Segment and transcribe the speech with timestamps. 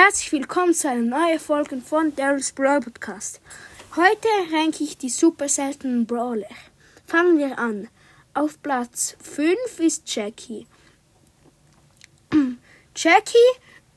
[0.00, 3.40] Herzlich willkommen zu einer neuen Folge von Daryl's Brawl Podcast.
[3.96, 6.46] Heute ranke ich die super seltenen Brawler.
[7.04, 7.88] Fangen wir an.
[8.32, 10.68] Auf Platz 5 ist Jackie.
[12.94, 13.50] Jackie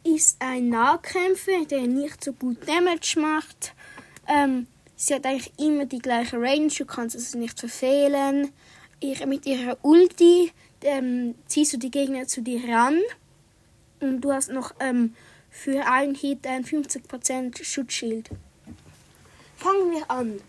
[0.04, 3.76] ist ein Nahkämpfer, der nicht so gut Damage macht.
[4.28, 4.66] Ähm,
[4.96, 8.52] sie hat eigentlich immer die gleiche Range, du kannst es nicht verfehlen.
[9.02, 13.00] Ihre, mit ihrer Ulti ähm, ziehst du die Gegner zu dir ran.
[14.00, 15.14] Und du hast noch ähm,
[15.52, 18.30] für einen Hit ein 50% Schutzschild.
[19.58, 20.42] Fangen wir an.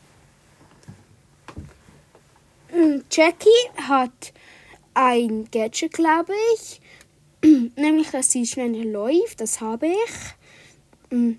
[2.73, 4.33] Mm, Jackie hat
[4.95, 6.80] ein Gadget, glaube ich.
[7.77, 9.41] Nämlich, dass sie schneller läuft.
[9.41, 11.10] Das habe ich.
[11.10, 11.32] Mm,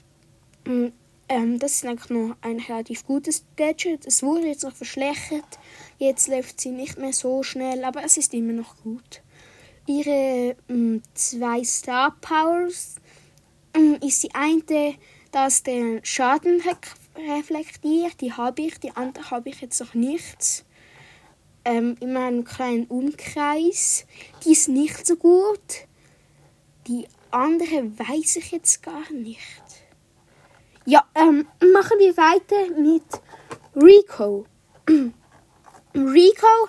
[0.66, 0.92] mm,
[1.30, 4.06] ähm, das ist eigentlich noch ein relativ gutes Gadget.
[4.06, 5.58] Es wurde jetzt noch verschlechtert.
[5.98, 9.22] Jetzt läuft sie nicht mehr so schnell, aber es ist immer noch gut.
[9.88, 10.56] Ihre
[11.14, 12.96] zwei Star Powers
[14.02, 14.96] ist die eine,
[15.32, 16.62] dass der Schaden
[17.16, 18.22] reflektiert.
[18.22, 20.66] Die habe ich, die andere habe ich jetzt noch nicht.
[21.66, 24.06] Ähm, in meinem kleinen Umkreis.
[24.44, 25.88] Die ist nicht so gut.
[26.88, 29.40] Die andere weiß ich jetzt gar nicht.
[30.86, 33.04] Ja, ähm, machen wir weiter mit
[33.76, 34.46] Rico.
[35.96, 36.68] Rico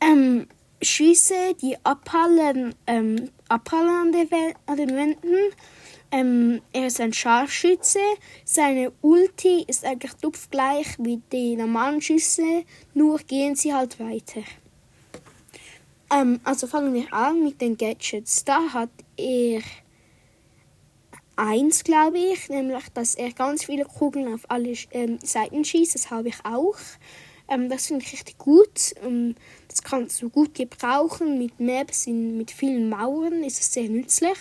[0.00, 0.46] ähm,
[0.82, 4.28] Schüsse, die abhallen, ähm, abhallen an,
[4.66, 5.54] an den Wänden
[6.10, 8.00] ähm, er ist ein Scharfschütze.
[8.44, 14.42] Seine Ulti ist eigentlich dupfgleich wie die normalen Schüsse, nur gehen sie halt weiter.
[16.12, 18.44] Ähm, also fangen wir an mit den Gadgets.
[18.44, 19.62] Da hat er
[21.36, 25.94] eins, glaube ich, nämlich, dass er ganz viele Kugeln auf alle ähm, Seiten schießt.
[25.94, 26.78] Das habe ich auch.
[27.48, 28.94] Ähm, das finde ich richtig gut.
[29.02, 29.34] Ähm,
[29.68, 31.38] das kannst du gut gebrauchen.
[31.38, 34.38] Mit Maps, in, mit vielen Mauern ist es sehr nützlich.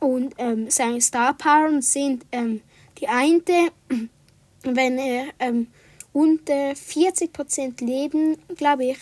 [0.00, 2.62] Und ähm, seine Star Power sind ähm,
[2.98, 3.70] die eine,
[4.62, 5.68] wenn er ähm,
[6.12, 8.98] unter 40% Leben, glaube ich,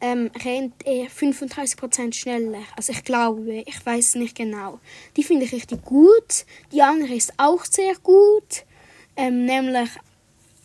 [0.00, 2.62] ähm, rennt er 35% schneller.
[2.76, 4.80] Also ich glaube, ich weiß nicht genau.
[5.16, 6.46] Die finde ich richtig gut.
[6.72, 8.64] Die andere ist auch sehr gut.
[9.16, 9.90] Ähm, nämlich,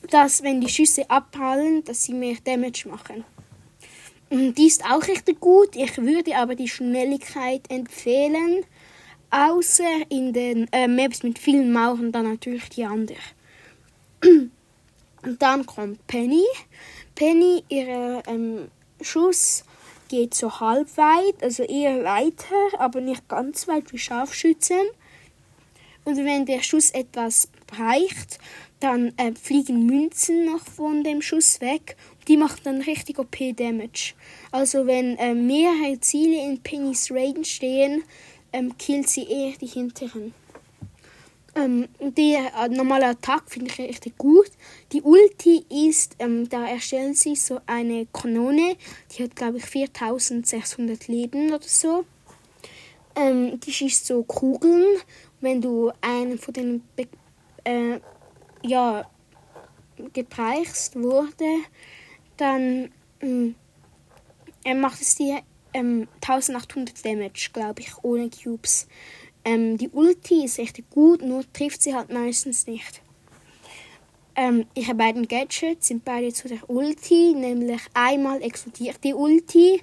[0.09, 3.25] dass wenn die Schüsse abprallen, dass sie mehr Damage machen.
[4.29, 5.75] Und die ist auch richtig gut.
[5.75, 8.66] Ich würde aber die Schnelligkeit empfehlen
[9.35, 13.18] Außer in den äh, Maps mit vielen Mauern dann natürlich die andere.
[14.23, 16.46] Und dann kommt Penny.
[17.16, 18.69] Penny, ihr ähm,
[19.01, 19.66] Schuss
[20.07, 24.88] geht so halb weit, also eher weiter, aber nicht ganz weit wie Scharfschützen.
[26.06, 28.40] Und wenn der Schuss etwas reicht,
[28.79, 31.97] dann äh, fliegen Münzen noch von dem Schuss weg.
[32.29, 34.13] Die machen dann richtig OP-Damage.
[34.51, 38.03] Also wenn äh, mehrere Ziele in Pennys Range stehen,
[38.55, 40.33] ähm, killt sie eher die hinteren.
[41.55, 44.49] Ähm, der äh, normale Attack finde ich richtig gut.
[44.91, 48.77] Die Ulti ist, ähm, da erstellt sie so eine Kanone,
[49.11, 52.05] die hat glaube ich 4600 Leben oder so.
[53.15, 54.99] Ähm, die schießt so Kugeln.
[55.41, 56.83] Wenn du einen von den
[57.65, 57.99] äh,
[58.63, 59.05] ja,
[60.13, 61.59] gepreicht wurde,
[62.38, 62.89] dann
[63.21, 63.55] ähm,
[64.75, 65.41] macht es dir
[65.75, 68.88] ähm, 1800 Damage, glaube ich, ohne Cubes.
[69.44, 73.02] Ähm, die Ulti ist echt gut, nur trifft sie halt meistens nicht.
[74.38, 79.81] Ähm, ihre beiden Gadgets sind beide zu der Ulti, nämlich einmal explodiert die Ulti.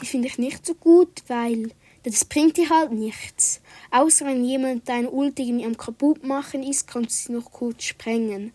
[0.00, 1.70] Die finde ich nicht so gut, weil
[2.04, 3.60] das bringt dir halt nichts.
[3.90, 7.84] Außer wenn jemand deine Ulti irgendwie am kaputt machen ist, kannst du sie noch kurz
[7.84, 8.52] sprengen.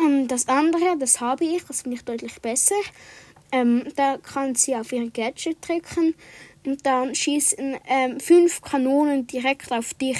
[0.00, 2.76] Ähm, das andere, das habe ich, das finde ich deutlich besser.
[3.54, 6.16] Ähm, da kann sie auf ihr Gadget drücken
[6.66, 10.18] und dann schießen ähm, fünf Kanonen direkt auf dich.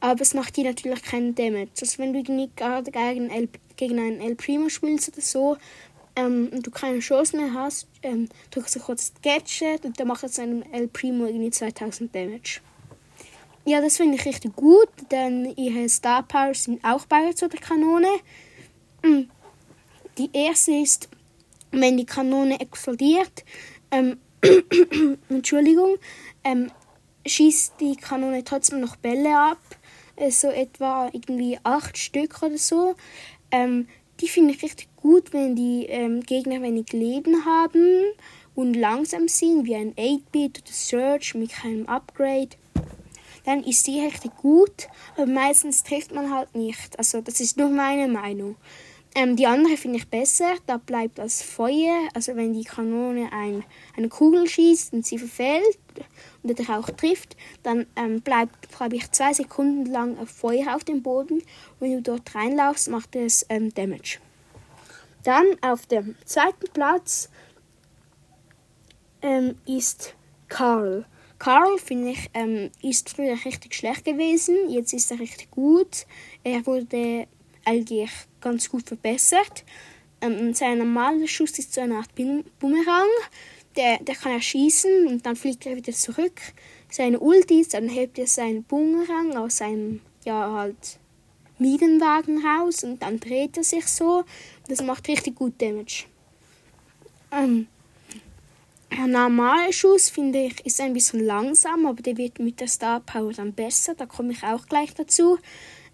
[0.00, 1.70] Aber es macht dir natürlich keinen Damage.
[1.80, 5.56] Also wenn du nicht gerade gegen, El, gegen einen El Primo spielst oder so
[6.16, 10.08] ähm, und du keine Chance mehr hast, ähm, drückst du kurz das Gadget und dann
[10.08, 12.60] macht es einem El Primo irgendwie 2000 Damage.
[13.64, 17.60] Ja, das finde ich richtig gut, denn ihre Star Powers sind auch beide zu der
[17.60, 18.08] Kanone.
[19.04, 19.30] Mm.
[20.18, 21.08] Die erste ist
[21.80, 23.44] wenn die Kanone explodiert,
[23.90, 24.18] ähm,
[25.28, 25.96] Entschuldigung,
[26.44, 26.70] ähm,
[27.26, 29.58] schießt die Kanone trotzdem noch Bälle ab,
[30.16, 32.94] äh, so etwa irgendwie acht Stück oder so.
[33.50, 33.88] Ähm,
[34.20, 38.04] die finde ich richtig gut, wenn die ähm, Gegner wenig Leben haben
[38.54, 42.50] und langsam sind, wie ein 8-Bit oder Surge mit keinem Upgrade.
[43.44, 46.98] Dann ist die richtig gut, aber meistens trifft man halt nicht.
[46.98, 48.56] Also das ist nur meine Meinung.
[49.14, 50.54] Ähm, die andere finde ich besser.
[50.66, 52.08] Da bleibt das Feuer.
[52.14, 53.62] Also wenn die Kanone ein,
[53.96, 55.78] eine Kugel schießt und sie verfehlt
[56.42, 60.82] und dich auch trifft, dann ähm, bleibt, glaube ich, zwei Sekunden lang ein Feuer auf
[60.82, 61.42] dem Boden.
[61.78, 64.18] Wenn du dort reinlaufst, macht es ähm, Damage.
[65.22, 67.30] Dann auf dem zweiten Platz
[69.22, 70.14] ähm, ist
[70.48, 71.06] Carl.
[71.38, 74.68] Carl, finde ich, ähm, ist früher richtig schlecht gewesen.
[74.68, 76.06] Jetzt ist er richtig gut.
[76.42, 77.26] Er wurde
[77.64, 79.64] eigentlich ganz gut verbessert.
[80.20, 83.08] Ähm, sein normaler Schuss ist so eine Art Bumerang.
[83.76, 86.40] Der, der kann er schießen und dann fliegt er wieder zurück.
[86.90, 90.98] Seine Ultis, dann hebt er seinen Bumerang aus seinem, ja, halt,
[91.58, 94.24] Midenwagen raus und dann dreht er sich so.
[94.68, 96.04] Das macht richtig gut Damage.
[97.30, 97.68] Ähm,
[98.90, 103.00] der normale Schuss, finde ich, ist ein bisschen langsam, aber der wird mit der Star
[103.00, 103.94] Power dann besser.
[103.94, 105.38] Da komme ich auch gleich dazu.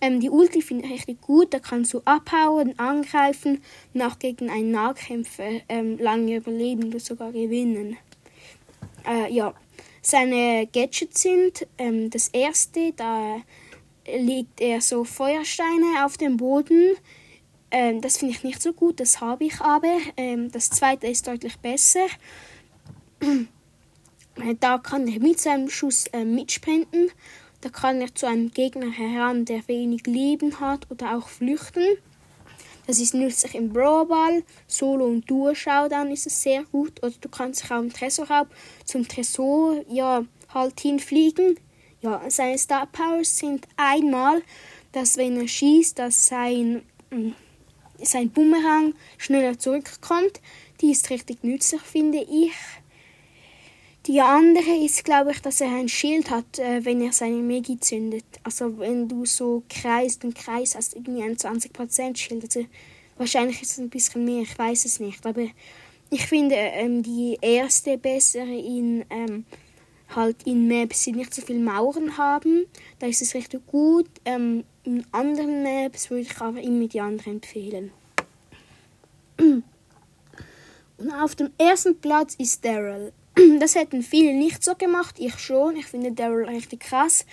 [0.00, 1.52] Ähm, die Ulti finde ich richtig gut.
[1.52, 3.62] Da kannst du abhauen, angreifen
[3.93, 7.97] und auch gegen einen Nahkämpfer ähm, lange überleben oder sogar gewinnen.
[9.06, 9.55] Äh, ja,
[10.02, 13.43] seine Gadgets sind ähm, das erste, da
[14.06, 16.96] legt er so Feuersteine auf den Boden.
[17.70, 19.99] Ähm, das finde ich nicht so gut, das habe ich aber.
[20.17, 22.06] Ähm, das zweite ist deutlich besser.
[24.61, 27.11] da kann er mit seinem Schuss äh, mitspenden
[27.60, 31.98] da kann er zu einem Gegner heran, der wenig Leben hat oder auch flüchten.
[32.86, 37.02] Das ist nützlich im Brawlball, Solo- und Duo-Showdown ist es sehr gut.
[37.02, 38.48] Oder du kannst auch im Tresorraub
[38.84, 41.56] zum Tresor ja, halt hinfliegen.
[42.00, 44.42] Ja, seine Star Powers sind einmal,
[44.92, 47.30] dass wenn er schießt, dass sein, mm,
[48.02, 50.40] sein Bumerang schneller zurückkommt.
[50.80, 52.52] Die ist richtig nützlich, finde ich.
[54.10, 57.78] Die andere ist, glaube ich, dass er ein Schild hat, äh, wenn er seine Megi
[57.78, 58.24] zündet.
[58.42, 62.42] Also wenn du so kreist und kreist, hast irgendwie ein 20% Schild.
[62.42, 62.66] Also
[63.18, 65.24] wahrscheinlich ist es ein bisschen mehr, ich weiß es nicht.
[65.24, 65.46] Aber
[66.10, 69.44] ich finde ähm, die erste bessere in ähm,
[70.08, 72.66] halt in Maps, die nicht so viele Mauern haben.
[72.98, 74.08] Da ist es richtig gut.
[74.24, 77.92] Ähm, in anderen Maps würde ich aber immer die andere empfehlen.
[79.38, 79.62] Und
[81.12, 83.12] auf dem ersten Platz ist Daryl.
[83.60, 85.76] Das hätten viele nicht so gemacht, ich schon.
[85.76, 87.26] Ich finde Daryl richtig krass.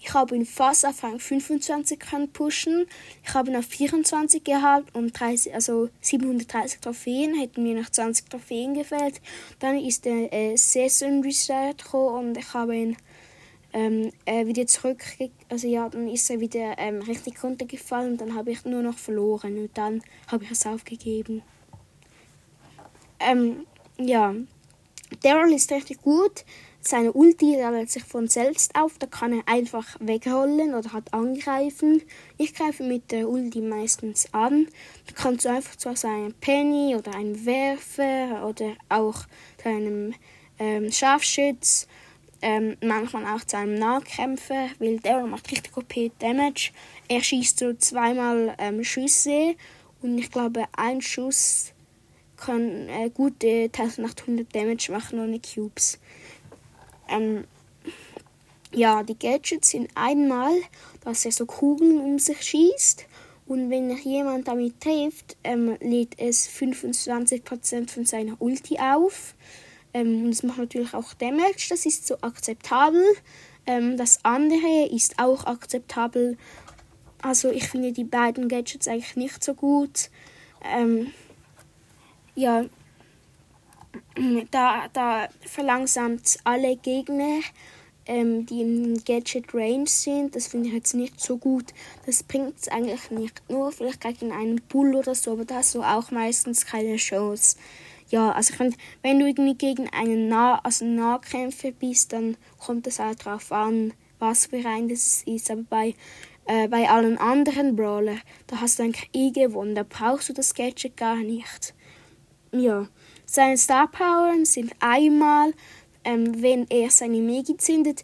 [0.00, 2.86] Ich habe ihn fast auf Rang 25 können pushen.
[3.24, 7.38] Ich habe ihn auf 24 gehabt und 30, also 730 Trophäen.
[7.38, 9.20] Hätten mir noch 20 Trophäen gefällt.
[9.60, 12.96] Dann ist der äh, Season Restart gekommen und ich habe ihn
[13.72, 15.02] ähm, äh, wieder zurück,
[15.48, 18.98] also ja, dann ist er wieder ähm, richtig runtergefallen und dann habe ich nur noch
[18.98, 21.42] verloren und dann habe ich es aufgegeben.
[23.18, 23.66] Ähm,
[23.98, 24.34] ja,
[25.22, 26.44] Daryl ist richtig gut.
[26.80, 28.98] Seine Ulti ladet sich von selbst auf.
[28.98, 32.02] Da kann er einfach wegrollen oder halt angreifen.
[32.38, 34.66] Ich greife mit der Ulti meistens an.
[35.06, 39.26] Da kannst du einfach zu einem Penny oder einem Werfer oder auch
[39.62, 40.14] zu einem
[40.58, 41.86] ähm, Scharfschütz.
[42.44, 46.72] Ähm, manchmal auch zu einem Nahkämpfer, weil Daryl macht richtig OP Damage.
[47.06, 49.54] Er schießt so zweimal ähm, Schüsse
[50.02, 51.72] und ich glaube ein Schuss
[52.44, 55.98] kann äh, gute 1800 Damage machen ohne Cubes.
[57.08, 57.44] Ähm,
[58.72, 60.52] ja, die Gadgets sind einmal,
[61.04, 63.06] dass er so Kugeln um sich schießt
[63.46, 69.34] und wenn jemand damit trifft, ähm, lädt es 25% von seiner Ulti auf.
[69.92, 73.04] Ähm, und es macht natürlich auch Damage, das ist so akzeptabel.
[73.66, 76.38] Ähm, das andere ist auch akzeptabel.
[77.20, 80.08] Also ich finde die beiden Gadgets eigentlich nicht so gut.
[80.64, 81.12] Ähm,
[82.34, 82.64] ja,
[84.50, 87.40] da, da verlangsamt alle Gegner,
[88.06, 90.34] ähm, die im Gadget Range sind.
[90.34, 91.66] Das finde ich jetzt nicht so gut.
[92.06, 93.42] Das bringt es eigentlich nicht.
[93.48, 97.56] Nur vielleicht gegen einen Bull oder so, aber da hast du auch meistens keine Chance.
[98.08, 103.00] Ja, also find, wenn du irgendwie gegen einen nah also Nahkämpfer bist, dann kommt es
[103.00, 105.50] auch darauf an, was für ein das ist.
[105.50, 105.94] Aber bei,
[106.46, 108.16] äh, bei allen anderen Brawler,
[108.48, 109.74] da hast du eigentlich eh gewonnen.
[109.74, 111.74] Da brauchst du das Gadget gar nicht
[112.52, 112.86] ja,
[113.26, 115.52] seine Star Powers sind einmal,
[116.04, 118.02] ähm, wenn er seine Megi zündet,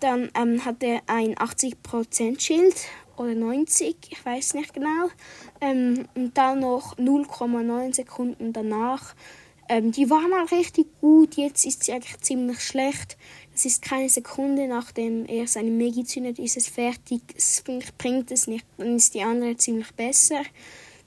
[0.00, 2.74] dann ähm, hat er ein 80% Schild
[3.16, 5.10] oder 90, ich weiß nicht genau.
[5.60, 9.14] Ähm, und dann noch 0,9 Sekunden danach.
[9.68, 13.16] Ähm, die war mal richtig gut, jetzt ist sie eigentlich ziemlich schlecht.
[13.54, 17.22] Es ist keine Sekunde, nachdem er seine Megi zündet, ist es fertig.
[17.36, 17.62] Es
[17.98, 20.42] bringt es nicht, dann ist die andere ziemlich besser.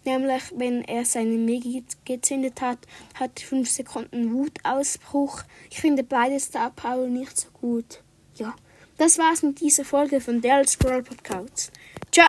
[0.05, 2.77] Nämlich, wenn er seine Megi gezündet hat,
[3.15, 5.41] hat 5 Sekunden Wutausbruch.
[5.71, 8.01] Ich finde beide Star Power nicht so gut.
[8.35, 8.55] Ja,
[8.97, 11.71] das war's mit dieser Folge von Dell Scroll Podcast.
[12.12, 12.24] Ciao!